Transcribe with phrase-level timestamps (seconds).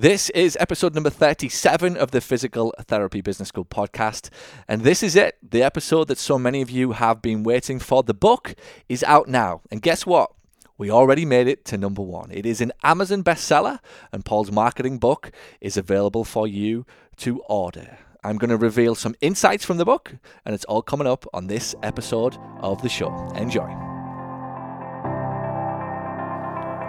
[0.00, 4.30] This is episode number 37 of the Physical Therapy Business School podcast.
[4.66, 8.02] And this is it, the episode that so many of you have been waiting for.
[8.02, 8.54] The book
[8.88, 9.60] is out now.
[9.70, 10.32] And guess what?
[10.78, 12.30] We already made it to number one.
[12.30, 13.78] It is an Amazon bestseller,
[14.10, 16.86] and Paul's marketing book is available for you
[17.18, 17.98] to order.
[18.24, 20.14] I'm going to reveal some insights from the book,
[20.46, 23.14] and it's all coming up on this episode of the show.
[23.36, 23.89] Enjoy.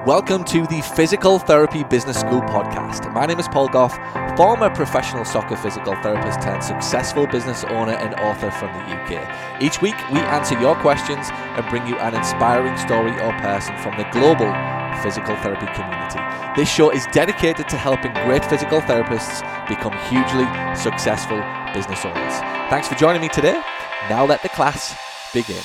[0.05, 3.13] Welcome to the Physical Therapy Business School podcast.
[3.13, 3.95] My name is Paul Gough,
[4.35, 9.61] former professional soccer physical therapist turned successful business owner and author from the UK.
[9.61, 13.95] Each week, we answer your questions and bring you an inspiring story or person from
[13.95, 14.51] the global
[15.03, 16.19] physical therapy community.
[16.59, 21.43] This show is dedicated to helping great physical therapists become hugely successful
[21.75, 22.39] business owners.
[22.71, 23.61] Thanks for joining me today.
[24.09, 24.97] Now let the class
[25.31, 25.61] begin.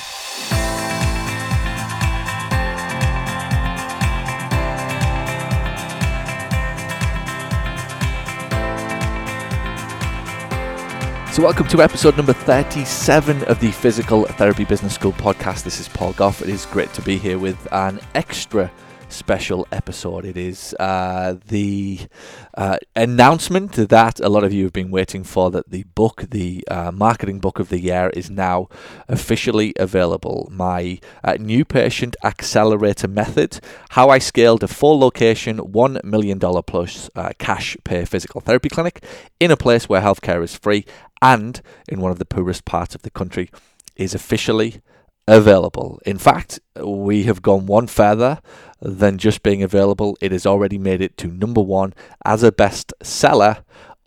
[11.37, 15.63] So, welcome to episode number 37 of the Physical Therapy Business School podcast.
[15.63, 16.41] This is Paul Gough.
[16.41, 18.71] It is great to be here with an extra
[19.09, 20.25] special episode.
[20.25, 22.07] It is uh, the
[22.55, 26.63] uh, announcement that a lot of you have been waiting for that the book, the
[26.69, 28.67] uh, marketing book of the year, is now
[29.07, 30.49] officially available.
[30.51, 33.59] My uh, new patient accelerator method,
[33.91, 39.03] how I scaled a full location, $1 million plus uh, cash pay physical therapy clinic
[39.39, 40.85] in a place where healthcare is free
[41.21, 43.49] and in one of the poorest parts of the country,
[43.95, 44.81] is officially
[45.27, 45.99] available.
[46.05, 48.39] In fact, we have gone one further
[48.81, 50.17] than just being available.
[50.21, 51.93] It has already made it to number one
[52.25, 53.57] as a best seller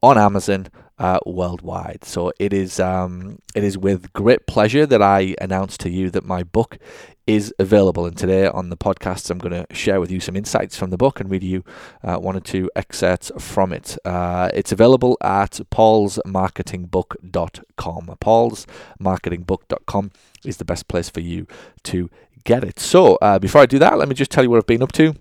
[0.02, 0.68] on Amazon
[1.00, 2.04] uh, worldwide.
[2.04, 6.24] So it is um, it is with great pleasure that I announce to you that
[6.24, 6.78] my book
[7.26, 8.06] is available.
[8.06, 10.98] And today on the podcast, I'm going to share with you some insights from the
[10.98, 11.64] book and read you
[12.02, 13.96] uh, one or two excerpts from it.
[14.04, 18.16] Uh, it's available at paulsmarketingbook.com.
[18.20, 20.10] Paulsmarketingbook.com
[20.44, 21.46] is the best place for you
[21.84, 22.10] to
[22.44, 22.78] get it.
[22.78, 24.92] So uh, before I do that, let me just tell you what I've been up
[24.92, 25.14] to.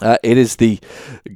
[0.00, 0.78] Uh, it is the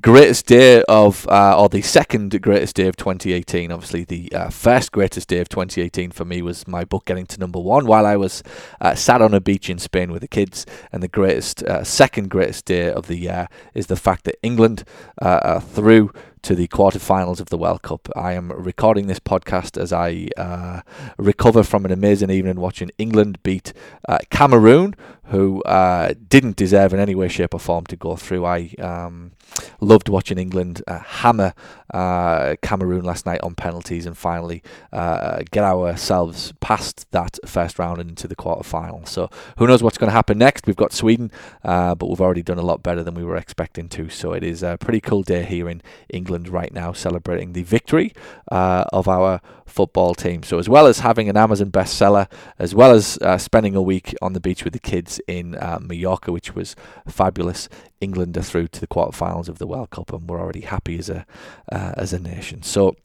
[0.00, 3.72] greatest day of, uh, or the second greatest day of 2018.
[3.72, 7.40] Obviously, the uh, first greatest day of 2018 for me was my book getting to
[7.40, 8.42] number one while I was
[8.80, 10.64] uh, sat on a beach in Spain with the kids.
[10.92, 14.84] And the greatest, uh, second greatest day of the year is the fact that England
[15.20, 16.12] uh, through
[16.42, 18.08] to the quarterfinals of the World Cup.
[18.16, 20.80] I am recording this podcast as I uh,
[21.16, 23.72] recover from an amazing evening watching England beat
[24.08, 28.44] uh, Cameroon, who uh, didn't deserve in any way, shape, or form to go through.
[28.44, 29.32] I um,
[29.80, 31.54] loved watching England uh, hammer
[31.94, 38.00] uh, Cameroon last night on penalties and finally uh, get ourselves past that first round
[38.00, 39.08] and into the quarterfinals.
[39.08, 40.66] So who knows what's going to happen next?
[40.66, 41.30] We've got Sweden,
[41.62, 44.08] but we've already done a lot better than we were expecting to.
[44.08, 47.62] So it is a pretty cool day here in England England right now celebrating the
[47.62, 48.12] victory
[48.50, 50.42] uh, of our football team.
[50.42, 52.26] So, as well as having an Amazon bestseller,
[52.58, 55.78] as well as uh, spending a week on the beach with the kids in uh,
[55.80, 56.74] Mallorca, which was
[57.06, 57.68] fabulous,
[58.00, 61.10] England are through to the quarterfinals of the World Cup, and we're already happy as
[61.10, 61.26] a
[61.70, 62.62] uh, as a nation.
[62.62, 62.96] So.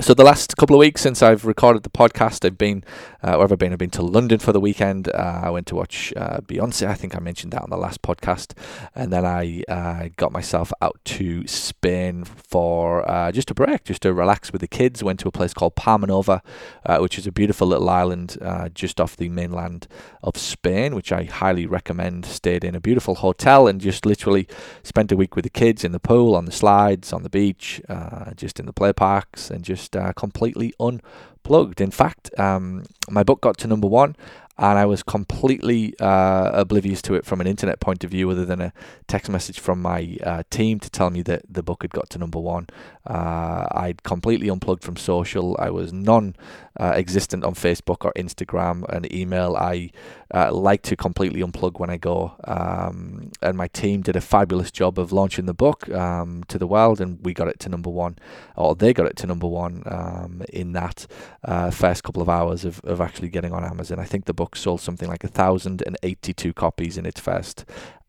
[0.00, 2.82] So the last couple of weeks since I've recorded the podcast, I've been
[3.24, 3.72] uh, I've been.
[3.72, 5.08] I've been to London for the weekend.
[5.08, 6.86] Uh, I went to watch uh, Beyonce.
[6.86, 8.52] I think I mentioned that on the last podcast,
[8.94, 14.02] and then I uh, got myself out to Spain for uh, just a break, just
[14.02, 15.02] to relax with the kids.
[15.02, 16.42] Went to a place called Palma Nova,
[16.84, 18.36] uh, which is a beautiful little island
[18.74, 19.86] just off the mainland
[20.22, 22.26] of Spain, which I highly recommend.
[22.26, 24.48] Stayed in a beautiful hotel and just literally
[24.82, 27.80] spent a week with the kids in the pool, on the slides, on the beach,
[28.36, 30.72] just in the play parks, and just just uh, completely
[31.44, 31.80] unplugged.
[31.80, 34.16] In fact, um, my book got to number one
[34.56, 38.44] and I was completely uh, oblivious to it from an internet point of view, other
[38.44, 38.72] than a
[39.08, 42.18] text message from my uh, team to tell me that the book had got to
[42.18, 42.68] number one.
[43.04, 45.56] Uh, I'd completely unplugged from social.
[45.58, 49.56] I was non-existent on Facebook or Instagram and email.
[49.56, 49.90] I
[50.32, 54.70] uh, like to completely unplug when I go, um, and my team did a fabulous
[54.70, 57.90] job of launching the book um, to the world, and we got it to number
[57.90, 58.18] one,
[58.56, 61.08] or they got it to number one um, in that
[61.44, 63.98] uh, first couple of hours of, of actually getting on Amazon.
[63.98, 67.64] I think the book sold something like 1,082 copies in its first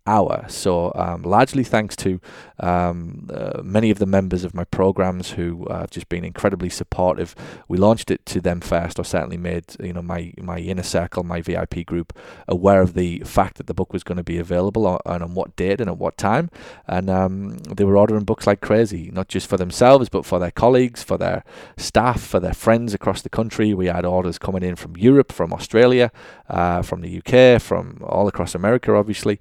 [0.07, 0.45] hour.
[0.47, 2.19] So, um, largely thanks to
[2.59, 6.69] um, uh, many of the members of my programs who uh, have just been incredibly
[6.69, 7.35] supportive.
[7.67, 11.23] We launched it to them first, or certainly made you know my my inner circle,
[11.23, 12.17] my VIP group,
[12.47, 15.33] aware of the fact that the book was going to be available on, and on
[15.33, 16.49] what date and at what time.
[16.87, 20.51] And um, they were ordering books like crazy, not just for themselves, but for their
[20.51, 21.43] colleagues, for their
[21.77, 23.73] staff, for their friends across the country.
[23.73, 26.11] We had orders coming in from Europe, from Australia,
[26.49, 29.39] uh, from the UK, from all across America, obviously.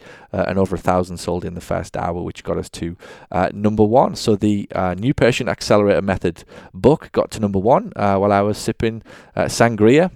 [0.54, 2.96] And over a thousand sold in the first hour, which got us to
[3.32, 4.14] uh, number one.
[4.14, 8.40] So the uh, New Patient Accelerator Method book got to number one uh, while I
[8.42, 9.02] was sipping
[9.34, 10.12] uh, sangria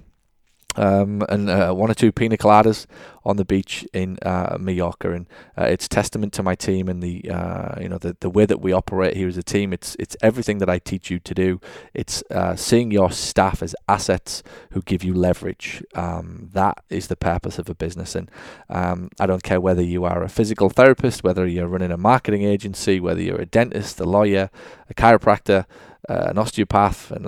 [0.75, 2.85] um, and uh, one or two pina coladas
[3.25, 5.27] on the beach in uh, Mallorca, and
[5.57, 8.61] uh, it's testament to my team and the uh, you know the, the way that
[8.61, 9.73] we operate here as a team.
[9.73, 11.59] It's it's everything that I teach you to do.
[11.93, 15.83] It's uh, seeing your staff as assets who give you leverage.
[15.95, 18.29] Um, that is the purpose of a business, and
[18.69, 22.43] um, I don't care whether you are a physical therapist, whether you're running a marketing
[22.43, 24.51] agency, whether you're a dentist, a lawyer,
[24.89, 25.65] a chiropractor,
[26.07, 27.25] uh, an osteopath, an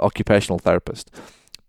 [0.00, 1.10] occupational therapist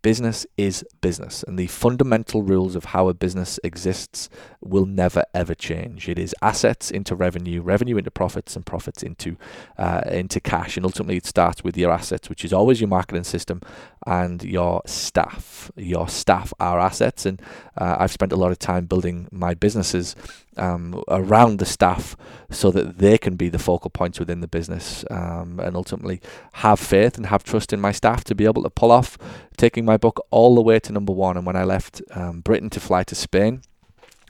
[0.06, 4.30] business is business, and the fundamental rules of how a business exists
[4.62, 6.07] will never ever change.
[6.07, 9.36] It is assets into revenue, revenue into profits, and profits into
[9.80, 10.78] uh, into cash.
[10.78, 13.62] And ultimately, it starts with your assets, which is always your marketing system
[14.06, 15.72] and your staff.
[15.75, 17.42] Your staff are assets, and
[17.78, 20.16] uh, I've spent a lot of time building my businesses
[20.57, 22.16] um, around the staff
[22.50, 26.22] so that they can be the focal points within the business um, and ultimately
[26.54, 29.18] have faith and have trust in my staff to be able to pull off
[29.57, 31.38] taking my book all the way to number one.
[31.38, 33.62] And when I left um, Britain to fly to Spain,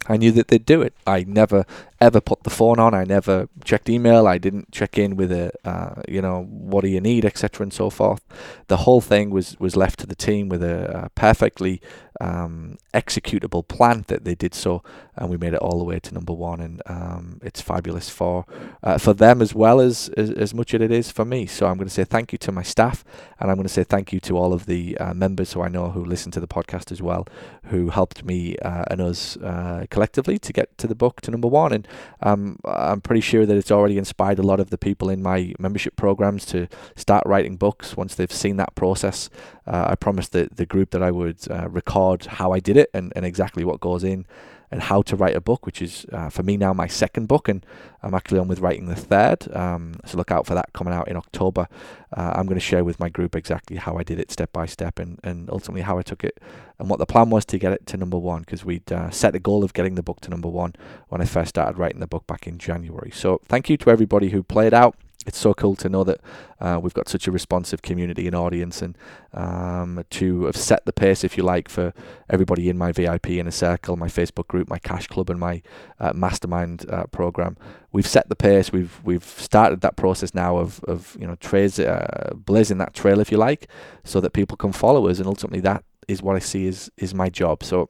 [0.07, 0.94] I knew that they'd do it.
[1.07, 1.66] I never
[2.02, 2.94] ever put the phone on.
[2.94, 4.28] I never checked email.
[4.28, 7.63] I didn't check in with a, uh, you know, what do you need, etc.
[7.63, 8.22] and so forth.
[8.68, 11.81] The whole thing was was left to the team with a, a perfectly
[12.22, 14.84] um, executable plan that they did so,
[15.16, 16.60] and we made it all the way to number one.
[16.60, 18.46] And um, it's fabulous for
[18.84, 21.46] uh, for them as well as, as as much as it is for me.
[21.46, 23.04] So I'm going to say thank you to my staff,
[23.40, 25.68] and I'm going to say thank you to all of the uh, members who I
[25.68, 27.28] know who listen to the podcast as well,
[27.66, 31.48] who helped me uh, and us uh, collectively to get to the book to number
[31.48, 31.74] one.
[31.74, 31.88] And
[32.22, 35.54] um, I'm pretty sure that it's already inspired a lot of the people in my
[35.60, 39.30] membership programs to start writing books once they've seen that process.
[39.68, 41.68] Uh, I promised the, the group that I would uh,
[42.06, 44.25] record how I did it and, and exactly what goes in
[44.72, 47.48] and how to write a book, which is uh, for me now my second book,
[47.48, 47.63] and
[48.02, 49.56] I'm actually on with writing the third.
[49.56, 51.68] Um, so look out for that coming out in October.
[52.12, 54.66] Uh, I'm going to share with my group exactly how I did it step by
[54.66, 56.40] step, and, and ultimately how I took it,
[56.80, 59.36] and what the plan was to get it to number one, because we'd uh, set
[59.36, 60.74] a goal of getting the book to number one
[61.10, 63.12] when I first started writing the book back in January.
[63.13, 66.22] So thank you to everybody who played out it's so cool to know that
[66.60, 68.98] uh, we've got such a responsive community and audience, and
[69.33, 71.94] um, to have set the pace, if you like, for
[72.30, 75.62] everybody in my VIP inner circle, my Facebook group, my Cash Club, and my
[76.00, 77.57] uh, Mastermind uh, program.
[77.92, 78.72] We've set the pace.
[78.72, 83.19] We've we've started that process now of of you know trails, uh, blazing that trail,
[83.19, 83.68] if you like,
[84.04, 87.13] so that people can follow us, and ultimately that is what I see is is
[87.13, 87.63] my job.
[87.63, 87.89] So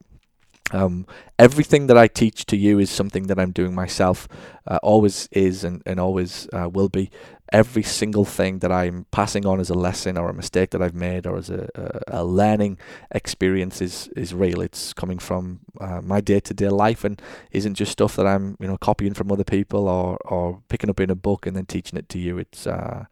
[0.72, 1.06] um,
[1.38, 4.28] everything that I teach to you is something that I'm doing myself,
[4.66, 7.10] uh, always is and, and always uh, will be.
[7.52, 10.96] Every single thing that I'm passing on as a lesson or a mistake that I've
[10.96, 12.78] made or as a, a, a learning
[13.12, 14.60] experience is, is real.
[14.60, 17.22] It's coming from uh, my day to day life and
[17.52, 20.98] isn't just stuff that I'm you know copying from other people or, or picking up
[20.98, 22.38] in a book and then teaching it to you.
[22.38, 23.04] It's uh,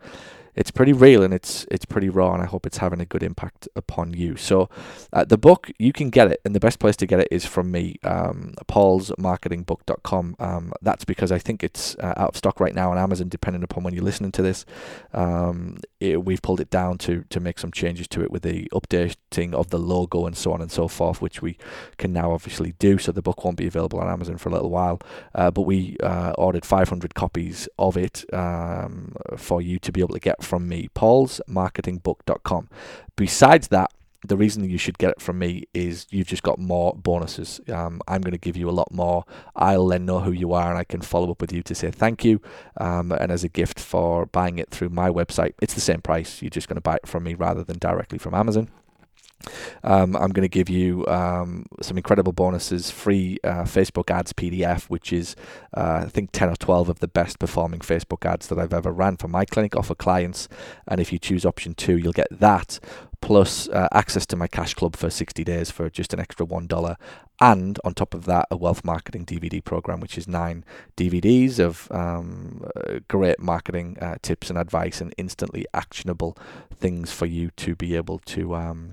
[0.57, 3.23] it's pretty real and it's it's pretty raw, and I hope it's having a good
[3.23, 4.37] impact upon you.
[4.37, 4.69] So,
[5.13, 7.45] uh, the book you can get it, and the best place to get it is
[7.45, 10.37] from me, um, paulsmarketingbook.com.
[10.39, 13.63] Um, that's because I think it's uh, out of stock right now on Amazon, depending
[13.63, 14.65] upon when you're listening to this.
[15.13, 18.69] Um, it, we've pulled it down to to make some changes to it with the
[18.73, 21.59] updating of the logo and so on and so forth, which we
[21.97, 22.99] can now obviously do.
[22.99, 25.01] So the book won't be available on Amazon for a little while,
[25.35, 30.15] uh, but we uh, ordered 500 copies of it um, for you to be able
[30.15, 32.69] to get from me, paulsmarketingbook.com.
[33.17, 33.91] Besides that,
[34.27, 37.61] the reason you should get it from me is you've just got more bonuses.
[37.71, 39.25] Um, I'm going to give you a lot more.
[39.55, 41.91] I'll then know who you are and I can follow up with you to say
[41.91, 42.41] thank you.
[42.79, 46.41] Um, and as a gift for buying it through my website, it's the same price.
[46.41, 48.71] You're just going to buy it from me rather than directly from Amazon.
[49.83, 54.85] Um, I'm going to give you um, some incredible bonuses free uh, Facebook ads PDF,
[54.85, 55.37] which is,
[55.77, 58.93] uh, I think, 10 or 12 of the best performing Facebook ads that I've ever
[58.93, 60.49] ran for my clinic or for clients.
[60.89, 62.81] And if you choose option two, you'll get that
[63.25, 66.97] plus uh, access to my cash club for 60 days for just an extra $1
[67.41, 70.65] and on top of that a wealth marketing dvd program which is nine
[70.97, 76.37] dvds of um, uh, great marketing uh, tips and advice and instantly actionable
[76.71, 78.93] things for you to be able to um,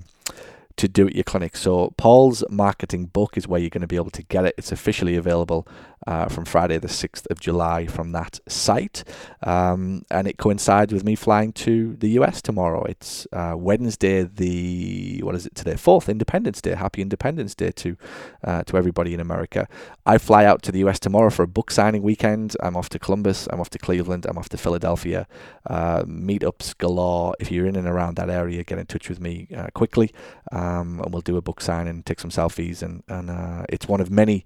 [0.76, 1.56] to do at your clinic.
[1.56, 4.54] So Paul's marketing book is where you're going to be able to get it.
[4.56, 5.66] It's officially available
[6.06, 9.04] uh, from Friday the 6th of July from that site.
[9.42, 12.84] Um, and it coincides with me flying to the US tomorrow.
[12.84, 15.74] It's uh, Wednesday, the, what is it today?
[15.74, 16.74] 4th, Independence Day.
[16.74, 17.96] Happy Independence Day to,
[18.44, 19.68] uh, to everybody in America.
[20.04, 22.56] I fly out to the US tomorrow for a book signing weekend.
[22.62, 25.26] I'm off to Columbus, I'm off to Cleveland, I'm off to Philadelphia.
[25.66, 27.34] Uh, meetups galore.
[27.38, 30.12] If you're in and around that area, get in touch with me uh, quickly.
[30.50, 34.00] Um, and we'll do a book signing, take some selfies, and, and uh, it's one
[34.00, 34.44] of many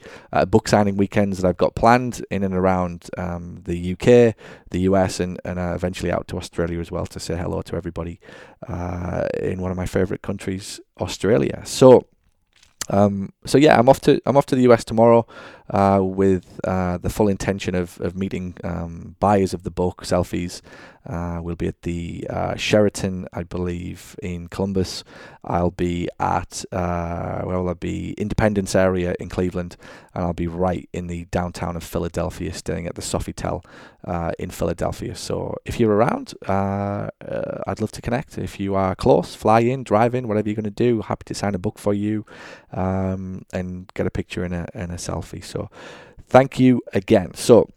[0.49, 4.35] book signing weekends I've got planned in and around um, the UK,
[4.71, 7.77] the US, and, and uh, eventually out to Australia as well to say hello to
[7.77, 8.21] everybody
[8.69, 11.63] uh, in one of my favourite countries, Australia.
[11.65, 12.07] So,
[12.89, 15.27] um, so yeah, I'm off to I'm off to the US tomorrow
[15.71, 20.61] uh, with uh, the full intention of of meeting um, buyers of the book, selfies.
[21.07, 25.05] Uh, we'll be at the uh, Sheraton, I believe, in Columbus.
[25.45, 28.13] I'll be at uh, where will I be?
[28.19, 29.77] Independence area in Cleveland,
[30.15, 33.65] and I'll be right in the downtown of Philadelphia, staying at the Sofitel
[34.05, 35.15] uh, in Philadelphia.
[35.15, 38.39] So if you're around, uh, uh, I'd love to connect.
[38.39, 41.03] If you are close, fly in, drive in, whatever you're going to do.
[41.03, 42.25] Happy to sign a book for you
[42.73, 45.45] um, and get a picture and a and a selfie.
[45.45, 45.71] So
[46.29, 47.35] thank you again.
[47.35, 47.71] So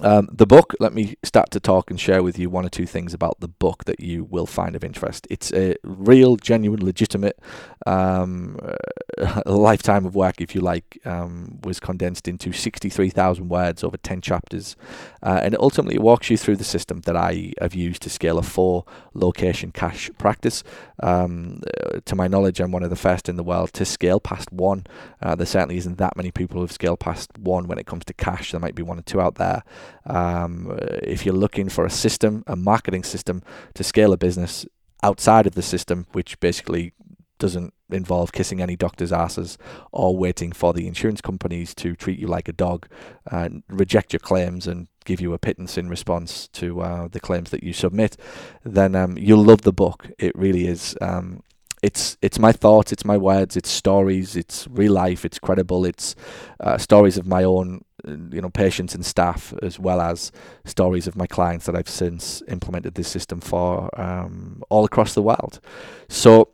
[0.00, 2.84] um, the book, let me start to talk and share with you one or two
[2.86, 5.26] things about the book that you will find of interest.
[5.30, 7.38] It's a real, genuine, legitimate
[7.86, 8.58] um,
[9.46, 14.74] lifetime of work, if you like, um, was condensed into 63,000 words over 10 chapters.
[15.22, 18.38] Uh, and it ultimately walks you through the system that I have used to scale
[18.38, 18.84] a four
[19.14, 20.64] location cash practice.
[21.00, 24.18] Um, uh, to my knowledge, I'm one of the first in the world to scale
[24.18, 24.86] past one.
[25.22, 28.14] Uh, there certainly isn't that many people who've scaled past one when it comes to
[28.14, 28.50] cash.
[28.50, 29.62] There might be one or two out there.
[30.06, 33.42] Um, if you're looking for a system, a marketing system
[33.74, 34.66] to scale a business
[35.02, 36.92] outside of the system, which basically
[37.38, 39.58] doesn't involve kissing any doctor's asses
[39.92, 42.86] or waiting for the insurance companies to treat you like a dog,
[43.30, 47.50] and reject your claims and give you a pittance in response to uh, the claims
[47.50, 48.16] that you submit,
[48.64, 50.10] then um, you'll love the book.
[50.18, 50.96] It really is.
[51.00, 51.42] Um,
[51.82, 56.14] it's it's my thoughts, it's my words, it's stories, it's real life, it's credible, it's
[56.60, 60.32] uh, stories of my own you know patients and staff as well as
[60.64, 65.22] stories of my clients that I've since implemented this system for um, all across the
[65.22, 65.60] world.
[66.08, 66.53] So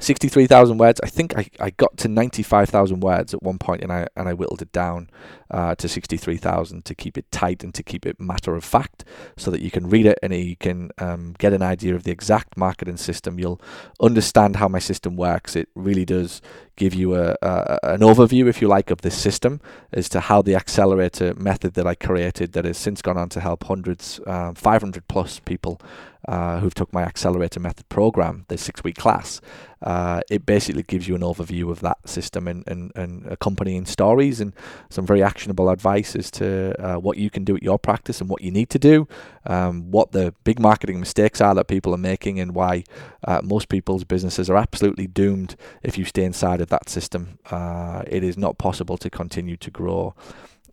[0.00, 1.00] 63,000 words.
[1.02, 4.34] I think I, I got to 95,000 words at one point and I and I
[4.34, 5.10] whittled it down
[5.50, 9.04] uh, to 63,000 to keep it tight and to keep it matter of fact
[9.36, 12.10] so that you can read it and you can um, get an idea of the
[12.10, 13.38] exact marketing system.
[13.38, 13.60] You'll
[14.00, 15.56] understand how my system works.
[15.56, 16.42] It really does
[16.76, 19.60] give you a, a, an overview, if you like, of this system
[19.92, 23.40] as to how the accelerator method that I created that has since gone on to
[23.40, 25.80] help hundreds, um, 500 plus people
[26.26, 29.40] uh, who've took my accelerator method program, the six week class.
[29.80, 34.40] Uh, it basically gives you an overview of that system and, and, and accompanying stories
[34.40, 34.52] and
[34.90, 38.28] some very actionable advice as to uh, what you can do at your practice and
[38.28, 39.06] what you need to do,
[39.46, 42.82] um, what the big marketing mistakes are that people are making, and why
[43.24, 47.38] uh, most people's businesses are absolutely doomed if you stay inside of that system.
[47.50, 50.14] Uh, it is not possible to continue to grow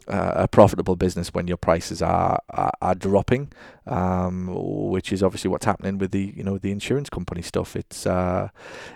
[0.07, 3.51] uh, a profitable business when your prices are are, are dropping,
[3.88, 4.50] um,
[4.89, 7.75] which is obviously what's happening with the you know the insurance company stuff.
[7.75, 8.50] It's uh,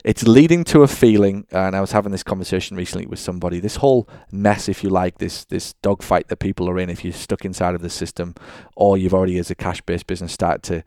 [0.04, 3.60] it's leading to a feeling, and I was having this conversation recently with somebody.
[3.60, 7.13] This whole mess, if you like, this this dogfight that people are in, if you're
[7.13, 8.36] stuck inside of the system,
[8.75, 10.84] or you've already as a cash based business started to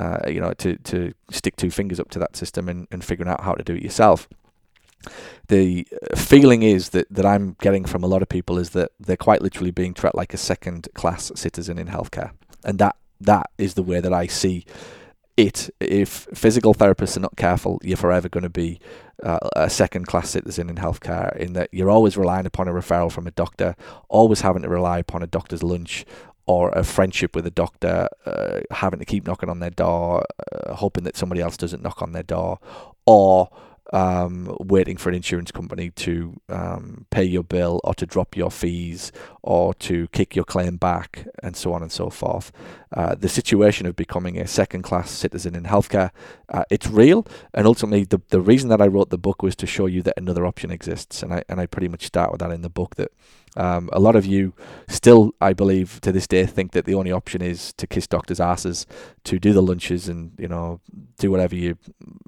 [0.00, 3.30] uh, you know to to stick two fingers up to that system and, and figuring
[3.30, 4.28] out how to do it yourself
[5.48, 9.16] the feeling is that, that I'm getting from a lot of people is that they're
[9.16, 12.30] quite literally being treated like a second class citizen in healthcare.
[12.64, 14.64] And that that is the way that I see
[15.36, 15.70] it.
[15.80, 18.80] If physical therapists are not careful, you're forever going to be
[19.22, 23.10] uh, a second class citizen in healthcare, in that you're always relying upon a referral
[23.10, 23.76] from a doctor,
[24.08, 26.04] always having to rely upon a doctor's lunch,
[26.46, 30.74] or a friendship with a doctor, uh, having to keep knocking on their door, uh,
[30.74, 32.58] hoping that somebody else doesn't knock on their door,
[33.04, 33.48] or
[33.92, 38.50] um, waiting for an insurance company to um, pay your bill or to drop your
[38.50, 39.12] fees
[39.42, 42.52] or to kick your claim back and so on and so forth.
[42.92, 46.10] Uh, the situation of becoming a second class citizen in healthcare,
[46.48, 47.26] uh, it's real.
[47.54, 50.14] And ultimately, the, the reason that I wrote the book was to show you that
[50.16, 51.22] another option exists.
[51.22, 53.12] And I, and I pretty much start with that in the book that
[53.56, 54.52] um, a lot of you
[54.88, 58.40] still, I believe, to this day, think that the only option is to kiss doctors'
[58.40, 58.86] asses,
[59.24, 60.80] to do the lunches, and you know,
[61.18, 61.76] do whatever you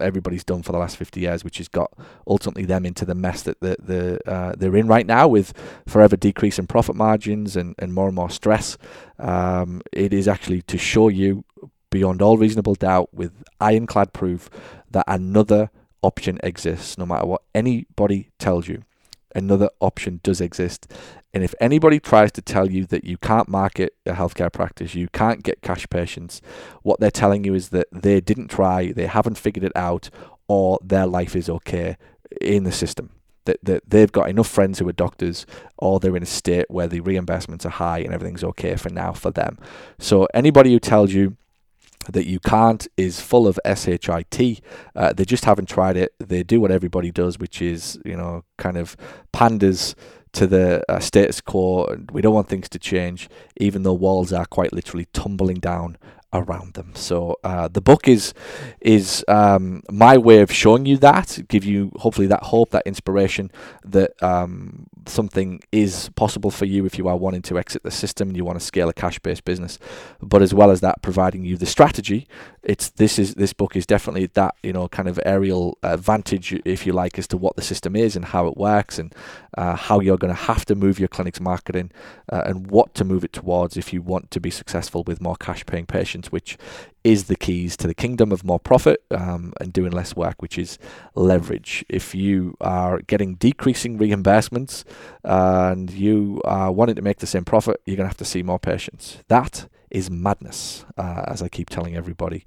[0.00, 1.92] everybody's done for the last fifty years, which has got
[2.26, 5.52] ultimately them into the mess that the, the uh, they're in right now, with
[5.86, 8.78] forever decrease in profit margins and, and more and more stress.
[9.18, 11.44] Um, it is actually to show you
[11.90, 14.50] beyond all reasonable doubt, with ironclad proof,
[14.90, 15.70] that another
[16.02, 18.82] option exists, no matter what anybody tells you
[19.34, 20.92] another option does exist.
[21.34, 25.08] And if anybody tries to tell you that you can't market a healthcare practice, you
[25.08, 26.40] can't get cash patients,
[26.82, 30.10] what they're telling you is that they didn't try, they haven't figured it out,
[30.48, 31.96] or their life is okay
[32.40, 33.10] in the system.
[33.44, 35.46] That, that they've got enough friends who are doctors,
[35.78, 39.12] or they're in a state where the reimbursements are high and everything's okay for now
[39.12, 39.58] for them.
[39.98, 41.36] So anybody who tells you
[42.12, 44.62] that you can't is full of shit.
[44.96, 46.14] Uh, they just haven't tried it.
[46.18, 48.96] They do what everybody does, which is you know kind of
[49.32, 49.94] panders
[50.32, 51.96] to the uh, status quo.
[52.12, 55.96] We don't want things to change, even though walls are quite literally tumbling down
[56.32, 56.92] around them.
[56.94, 58.34] So uh, the book is
[58.80, 63.50] is um, my way of showing you that, give you hopefully that hope, that inspiration
[63.84, 68.28] that um, something is possible for you if you are wanting to exit the system
[68.28, 69.78] and you want to scale a cash-based business.
[70.20, 72.28] But as well as that, providing you the strategy,
[72.62, 76.86] it's this is this book is definitely that you know kind of aerial advantage, if
[76.86, 79.14] you like, as to what the system is and how it works and
[79.56, 81.90] uh, how you're going to have to move your clinic's marketing
[82.30, 85.36] uh, and what to move it towards if you want to be successful with more
[85.36, 86.58] cash-paying patients, which
[87.04, 90.58] is the keys to the kingdom of more profit um, and doing less work, which
[90.58, 90.78] is
[91.14, 91.84] leverage.
[91.88, 94.84] If you are getting decreasing reimbursements
[95.24, 98.42] and you are wanting to make the same profit, you're going to have to see
[98.42, 99.18] more patients.
[99.28, 102.44] That is madness, uh, as I keep telling everybody.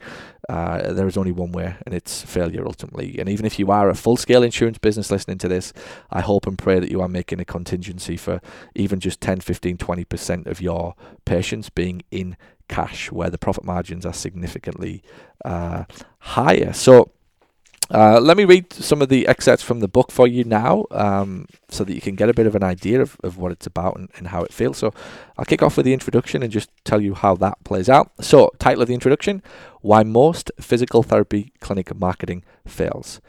[0.50, 3.18] Uh, there is only one way, and it's failure ultimately.
[3.20, 5.74] And even if you are a full scale insurance business listening to this,
[6.10, 8.42] I hope and pray that you are making a contingency for
[8.76, 10.96] even just 10, 15, 20% of your
[11.26, 15.04] patients being in cash, where the profit margins are significantly
[15.46, 15.86] uh,
[16.20, 16.74] higher.
[16.74, 17.12] So,
[17.94, 21.46] uh, let me read some of the excerpts from the book for you now um,
[21.70, 23.98] so that you can get a bit of an idea of, of what it's about
[23.98, 24.78] and, and, how it feels.
[24.78, 24.94] So,
[25.38, 28.12] I'll kick off with the introduction and just tell you how that plays out.
[28.22, 29.44] So, title of the introduction
[29.82, 33.20] Why Most Physical Therapy Clinic Marketing Fails.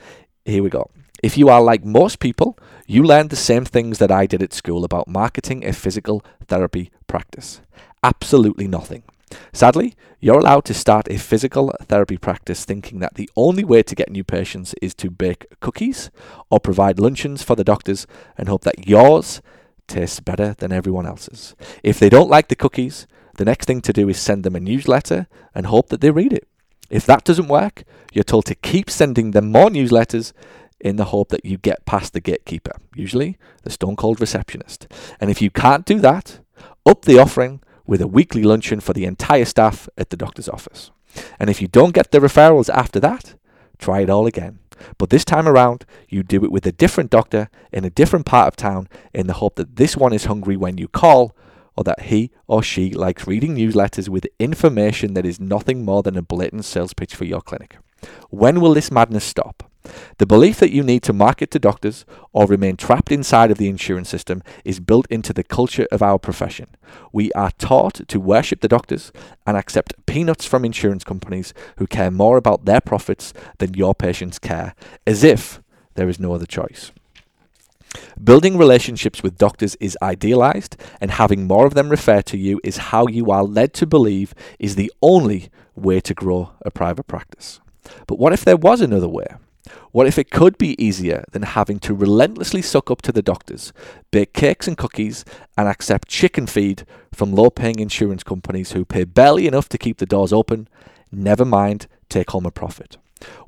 [0.45, 0.91] Here we go.
[1.23, 4.53] If you are like most people, you learned the same things that I did at
[4.53, 7.61] school about marketing a physical therapy practice.
[8.03, 9.05] Absolutely nothing.
[9.53, 13.95] Sadly, you're allowed to start a physical therapy practice thinking that the only way to
[13.95, 16.11] get new patients is to bake cookies
[16.51, 18.07] or provide luncheons for the doctors
[18.39, 19.43] and hope that yours
[19.89, 21.55] tastes better than everyone else's.
[21.83, 24.61] If they don't like the cookies, the next thing to do is send them a
[24.61, 26.47] newsletter and hope that they read it.
[26.91, 30.33] If that doesn't work, you're told to keep sending them more newsletters
[30.79, 34.87] in the hope that you get past the gatekeeper, usually the stone cold receptionist.
[35.21, 36.41] And if you can't do that,
[36.85, 40.91] up the offering with a weekly luncheon for the entire staff at the doctor's office.
[41.39, 43.35] And if you don't get the referrals after that,
[43.79, 44.59] try it all again.
[44.99, 48.49] But this time around, you do it with a different doctor in a different part
[48.49, 51.37] of town in the hope that this one is hungry when you call,
[51.77, 56.17] or that he or she likes reading newsletters with information that is nothing more than
[56.17, 57.77] a blatant sales pitch for your clinic.
[58.31, 59.71] When will this madness stop?
[60.19, 63.69] The belief that you need to market to doctors or remain trapped inside of the
[63.69, 66.69] insurance system is built into the culture of our profession.
[67.13, 69.13] We are taught to worship the doctors
[69.47, 74.39] and accept peanuts from insurance companies who care more about their profits than your patients
[74.39, 74.75] care,
[75.07, 75.61] as if
[75.95, 76.93] there is no other choice.
[78.23, 82.77] Building relationships with doctors is idealized, and having more of them refer to you is
[82.77, 87.61] how you are led to believe is the only way to grow a private practice.
[88.07, 89.27] But what if there was another way?
[89.93, 93.75] What if it could be easier than having to relentlessly suck up to the doctors,
[94.11, 95.23] bake cakes and cookies,
[95.59, 99.99] and accept chicken feed from low paying insurance companies who pay barely enough to keep
[99.99, 100.67] the doors open,
[101.13, 102.97] never mind take home a profit?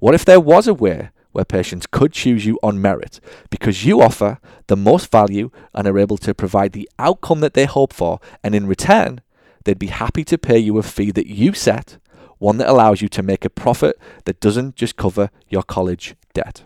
[0.01, 4.03] What if there was a way where patients could choose you on merit because you
[4.03, 8.21] offer the most value and are able to provide the outcome that they hope for,
[8.43, 9.23] and in return,
[9.65, 11.97] they'd be happy to pay you a fee that you set
[12.37, 16.65] one that allows you to make a profit that doesn't just cover your college debt.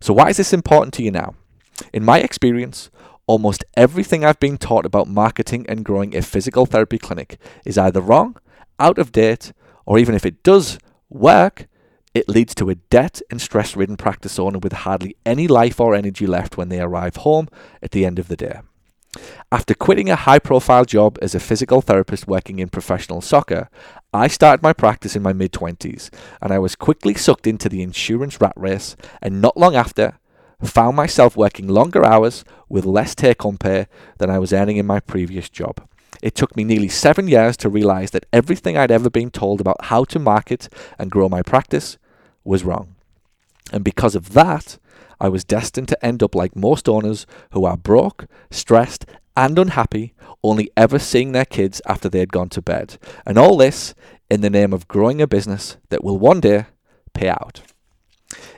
[0.00, 1.34] So, why is this important to you now?
[1.92, 2.90] In my experience,
[3.26, 8.00] almost everything I've been taught about marketing and growing a physical therapy clinic is either
[8.00, 8.36] wrong,
[8.78, 9.52] out of date,
[9.86, 11.68] or even if it does work,
[12.12, 15.94] it leads to a debt and stress ridden practice owner with hardly any life or
[15.94, 17.48] energy left when they arrive home
[17.82, 18.60] at the end of the day.
[19.52, 23.68] After quitting a high profile job as a physical therapist working in professional soccer,
[24.12, 27.82] I started my practice in my mid 20s and I was quickly sucked into the
[27.82, 30.18] insurance rat race and not long after
[30.62, 33.86] found myself working longer hours with less take home pay
[34.18, 35.86] than I was earning in my previous job.
[36.22, 39.86] It took me nearly seven years to realize that everything I'd ever been told about
[39.86, 41.98] how to market and grow my practice
[42.44, 42.94] was wrong.
[43.72, 44.78] And because of that,
[45.24, 50.12] I was destined to end up like most owners who are broke, stressed, and unhappy,
[50.42, 52.98] only ever seeing their kids after they had gone to bed.
[53.24, 53.94] And all this
[54.28, 56.66] in the name of growing a business that will one day
[57.14, 57.62] pay out.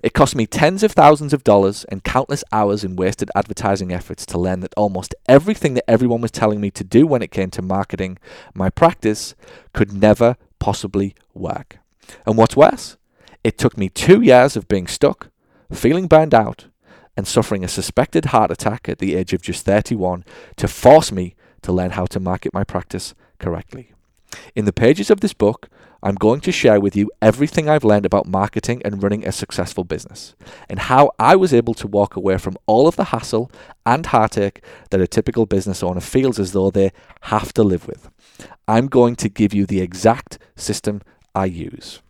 [0.02, 4.26] It cost me tens of thousands of dollars and countless hours in wasted advertising efforts
[4.26, 7.52] to learn that almost everything that everyone was telling me to do when it came
[7.52, 8.18] to marketing
[8.54, 9.36] my practice
[9.72, 11.78] could never possibly work.
[12.26, 12.96] And what's worse,
[13.44, 15.30] it took me two years of being stuck,
[15.72, 16.66] feeling burned out,
[17.16, 20.24] and suffering a suspected heart attack at the age of just 31
[20.56, 23.92] to force me to learn how to market my practice correctly.
[24.54, 25.68] In the pages of this book,
[26.02, 29.82] I'm going to share with you everything I've learned about marketing and running a successful
[29.82, 30.36] business,
[30.68, 33.50] and how I was able to walk away from all of the hassle
[33.84, 38.10] and heartache that a typical business owner feels as though they have to live with.
[38.68, 41.00] I'm going to give you the exact system
[41.34, 42.02] I use.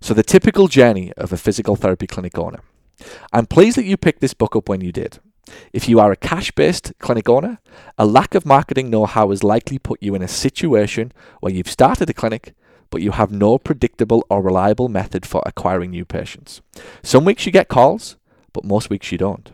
[0.00, 2.60] So, the typical journey of a physical therapy clinic owner.
[3.32, 5.18] I'm pleased that you picked this book up when you did.
[5.72, 7.58] If you are a cash based clinic owner,
[7.98, 11.70] a lack of marketing know how has likely put you in a situation where you've
[11.70, 12.54] started a clinic
[12.90, 16.60] but you have no predictable or reliable method for acquiring new patients.
[17.02, 18.16] Some weeks you get calls,
[18.52, 19.50] but most weeks you don't.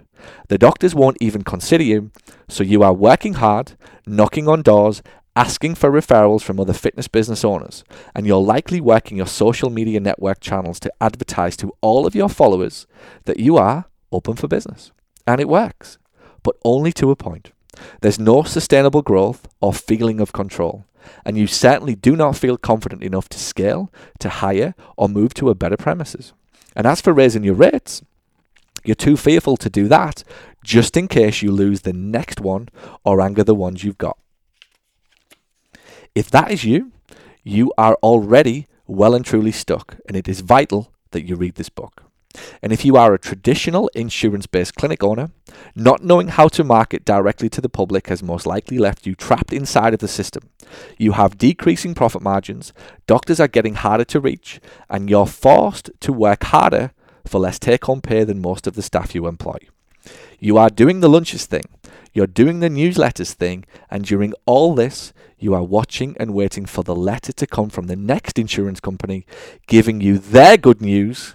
[0.49, 2.13] The doctors won't even consider you,
[2.49, 3.73] so you are working hard,
[4.07, 5.03] knocking on doors,
[5.35, 10.01] asking for referrals from other fitness business owners, and you're likely working your social media
[10.01, 12.87] network channels to advertise to all of your followers
[13.25, 14.93] that you are open for business.
[15.27, 15.99] And it works,
[16.43, 17.53] but only to a point.
[18.01, 20.85] There's no sustainable growth or feeling of control
[21.25, 25.51] and you certainly do not feel confident enough to scale, to hire, or move to
[25.51, 26.33] a better premises.
[26.75, 28.03] And as for raising your rates,
[28.85, 30.25] you're too fearful to do that
[30.65, 32.69] just in case you lose the next one
[33.05, 34.19] or anger the ones you've got.
[36.15, 36.93] If that is you,
[37.43, 41.71] you are already well and truly stuck, and it is vital that you read this
[41.71, 42.03] book.
[42.63, 45.31] And if you are a traditional insurance based clinic owner,
[45.75, 49.53] not knowing how to market directly to the public has most likely left you trapped
[49.53, 50.51] inside of the system.
[50.99, 52.75] You have decreasing profit margins,
[53.07, 56.93] doctors are getting harder to reach, and you're forced to work harder
[57.27, 59.57] for less take home pay than most of the staff you employ.
[60.39, 61.65] You are doing the lunches thing,
[62.13, 66.83] you're doing the newsletters thing, and during all this, you are watching and waiting for
[66.83, 69.27] the letter to come from the next insurance company
[69.67, 71.35] giving you their good news